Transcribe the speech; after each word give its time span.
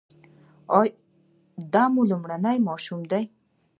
دا 1.73 1.83
مو 1.93 2.01
لومړی 2.11 2.57
ماشوم 2.67 3.01
دی؟ 3.11 3.23